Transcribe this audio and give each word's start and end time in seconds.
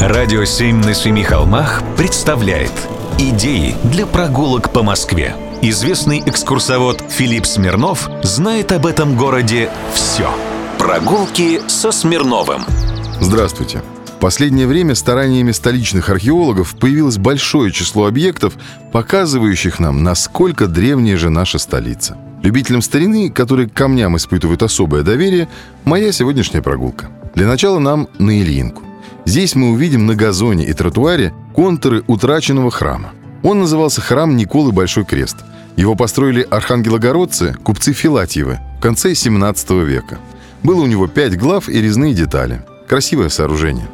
Радио 0.00 0.46
«Семь 0.46 0.82
на 0.82 0.94
семи 0.94 1.22
холмах» 1.22 1.82
представляет 1.98 2.72
Идеи 3.18 3.74
для 3.84 4.06
прогулок 4.06 4.72
по 4.72 4.82
Москве. 4.82 5.36
Известный 5.60 6.22
экскурсовод 6.24 7.04
Филипп 7.10 7.44
Смирнов 7.44 8.08
знает 8.22 8.72
об 8.72 8.86
этом 8.86 9.14
городе 9.14 9.70
все. 9.92 10.30
Прогулки 10.78 11.60
со 11.68 11.92
Смирновым. 11.92 12.62
Здравствуйте. 13.20 13.82
В 14.06 14.20
последнее 14.20 14.66
время 14.66 14.94
стараниями 14.94 15.52
столичных 15.52 16.08
археологов 16.08 16.76
появилось 16.76 17.18
большое 17.18 17.70
число 17.70 18.06
объектов, 18.06 18.54
показывающих 18.92 19.80
нам, 19.80 20.02
насколько 20.02 20.66
древняя 20.66 21.18
же 21.18 21.28
наша 21.28 21.58
столица. 21.58 22.16
Любителям 22.42 22.80
старины, 22.80 23.28
которые 23.28 23.68
к 23.68 23.74
камням 23.74 24.16
испытывают 24.16 24.62
особое 24.62 25.02
доверие, 25.02 25.50
моя 25.84 26.10
сегодняшняя 26.10 26.62
прогулка. 26.62 27.10
Для 27.34 27.46
начала 27.46 27.78
нам 27.78 28.08
на 28.18 28.40
Ильинку. 28.40 28.89
Здесь 29.30 29.54
мы 29.54 29.70
увидим 29.70 30.06
на 30.06 30.16
газоне 30.16 30.64
и 30.64 30.72
тротуаре 30.72 31.32
контуры 31.54 32.02
утраченного 32.08 32.72
храма. 32.72 33.12
Он 33.44 33.60
назывался 33.60 34.00
храм 34.00 34.36
Николы 34.36 34.72
Большой 34.72 35.04
Крест. 35.04 35.36
Его 35.76 35.94
построили 35.94 36.44
архангелогородцы, 36.50 37.54
купцы 37.62 37.92
Филатьевы 37.92 38.58
в 38.78 38.82
конце 38.82 39.14
17 39.14 39.70
века. 39.86 40.18
Было 40.64 40.82
у 40.82 40.86
него 40.86 41.06
пять 41.06 41.38
глав 41.38 41.68
и 41.68 41.80
резные 41.80 42.12
детали. 42.12 42.62
Красивое 42.88 43.28
сооружение. 43.28 43.86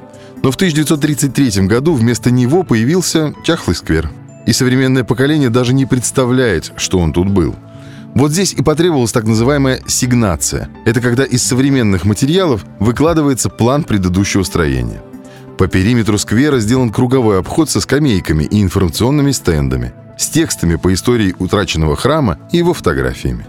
Но 0.43 0.51
в 0.51 0.55
1933 0.55 1.67
году 1.67 1.93
вместо 1.93 2.31
него 2.31 2.63
появился 2.63 3.35
чахлый 3.45 3.75
сквер. 3.77 4.11
И 4.47 4.55
современное 4.55 5.05
поколение 5.05 5.51
даже 5.51 5.75
не 5.75 5.85
представляет, 5.85 6.73
что 6.79 6.99
он 6.99 7.13
тут 7.13 7.29
был. 7.29 7.55
Вот 8.15 8.33
здесь 8.33 8.55
и 8.55 8.63
потребовалась 8.63 9.13
так 9.13 9.25
называемая 9.25 9.83
сигнация. 9.87 10.71
Это 10.87 11.03
когда 11.03 11.25
из 11.25 11.43
современных 11.43 12.07
материалов 12.07 12.65
выкладывается 12.81 13.51
план 13.51 13.85
предыдущего 13.85 14.43
строения. 14.43 15.03
По 15.59 15.69
периметру 15.69 16.19
сквера 16.19 16.59
сделан 16.59 16.91
круговой 16.91 17.39
обход 17.39 17.71
со 17.71 17.81
скамейками 17.81 18.45
и 18.45 18.63
информационными 18.63 19.31
стендами, 19.31 19.95
с 20.19 20.29
текстами 20.29 20.77
по 20.77 20.93
истории 20.93 21.35
утраченного 21.39 21.97
храма 21.97 22.39
и 22.53 22.59
его 22.59 22.75
фотографиями. 22.75 23.47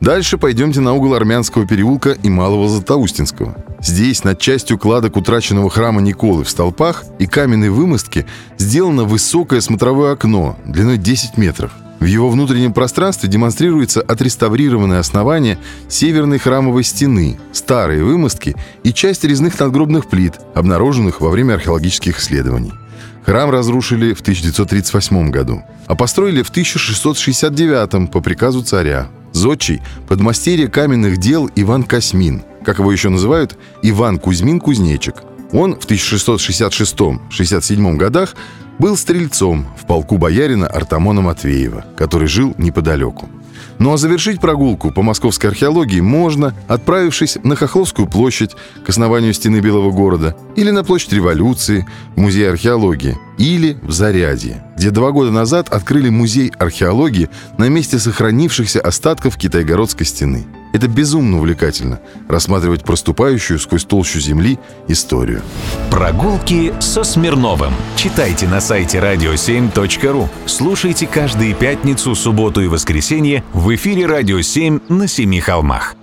Дальше 0.00 0.38
пойдемте 0.38 0.80
на 0.80 0.94
угол 0.94 1.14
Армянского 1.14 1.66
переулка 1.66 2.12
и 2.12 2.30
Малого 2.30 2.68
Златоустинского. 2.68 3.54
Здесь 3.80 4.24
над 4.24 4.40
частью 4.40 4.78
кладок 4.78 5.16
утраченного 5.16 5.68
храма 5.68 6.00
Николы 6.00 6.44
в 6.44 6.50
столпах 6.50 7.04
и 7.18 7.26
каменной 7.26 7.68
вымостке 7.68 8.26
сделано 8.56 9.04
высокое 9.04 9.60
смотровое 9.60 10.12
окно 10.12 10.56
длиной 10.64 10.96
10 10.96 11.36
метров. 11.36 11.72
В 12.02 12.04
его 12.04 12.28
внутреннем 12.28 12.72
пространстве 12.72 13.28
демонстрируется 13.28 14.00
отреставрированное 14.00 14.98
основание 14.98 15.56
северной 15.88 16.38
храмовой 16.38 16.82
стены, 16.82 17.38
старые 17.52 18.02
вымостки 18.02 18.56
и 18.82 18.92
часть 18.92 19.22
резных 19.22 19.60
надгробных 19.60 20.08
плит, 20.08 20.34
обнаруженных 20.52 21.20
во 21.20 21.30
время 21.30 21.54
археологических 21.54 22.18
исследований. 22.18 22.72
Храм 23.24 23.50
разрушили 23.50 24.14
в 24.14 24.20
1938 24.20 25.30
году, 25.30 25.62
а 25.86 25.94
построили 25.94 26.42
в 26.42 26.50
1669 26.50 28.10
по 28.10 28.20
приказу 28.20 28.64
царя. 28.64 29.06
Зодчий– 29.30 29.80
подмастерье 30.08 30.66
каменных 30.66 31.18
дел 31.18 31.48
Иван 31.54 31.84
Космин, 31.84 32.42
как 32.64 32.80
его 32.80 32.90
еще 32.90 33.10
называют, 33.10 33.56
Иван 33.82 34.18
Кузьмин-Кузнечик. 34.18 35.22
Он 35.52 35.78
в 35.78 35.86
1666-67 35.86 37.96
годах 37.96 38.34
был 38.82 38.96
стрельцом 38.96 39.64
в 39.80 39.86
полку 39.86 40.18
боярина 40.18 40.66
Артамона 40.66 41.20
Матвеева, 41.20 41.84
который 41.96 42.26
жил 42.26 42.52
неподалеку. 42.58 43.28
Ну 43.78 43.92
а 43.92 43.96
завершить 43.96 44.40
прогулку 44.40 44.90
по 44.90 45.02
московской 45.02 45.50
археологии 45.50 46.00
можно, 46.00 46.52
отправившись 46.66 47.38
на 47.44 47.54
Хохловскую 47.54 48.08
площадь 48.08 48.56
к 48.84 48.88
основанию 48.88 49.34
стены 49.34 49.60
Белого 49.60 49.92
города, 49.92 50.34
или 50.56 50.70
на 50.70 50.82
площадь 50.82 51.12
Революции, 51.12 51.86
в 52.16 52.20
музей 52.20 52.50
археологии, 52.50 53.16
или 53.38 53.78
в 53.82 53.92
Зарядье, 53.92 54.64
где 54.76 54.90
два 54.90 55.12
года 55.12 55.30
назад 55.30 55.68
открыли 55.68 56.08
музей 56.08 56.50
археологии 56.58 57.30
на 57.58 57.68
месте 57.68 58.00
сохранившихся 58.00 58.80
остатков 58.80 59.36
Китайгородской 59.36 60.06
стены. 60.06 60.44
Это 60.72 60.88
безумно 60.88 61.38
увлекательно– 61.38 62.00
рассматривать 62.28 62.84
проступающую 62.84 63.58
сквозь 63.58 63.84
толщу 63.84 64.20
земли 64.20 64.58
историю. 64.88 65.42
Прогулки 65.90 66.72
со 66.80 67.04
Смирновым. 67.04 67.72
Читайте 67.96 68.48
на 68.48 68.60
сайте 68.60 68.98
radio7.ru. 68.98 70.28
Слушайте 70.46 71.06
каждые 71.06 71.54
пятницу, 71.54 72.14
субботу 72.14 72.62
и 72.62 72.68
воскресенье 72.68 73.44
в 73.52 73.74
эфире 73.74 74.06
«Радио 74.06 74.38
7» 74.38 74.82
на 74.88 75.06
Семи 75.06 75.40
холмах. 75.40 75.96